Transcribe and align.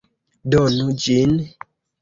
Donu 0.55 0.97
ĝin! 1.05 1.39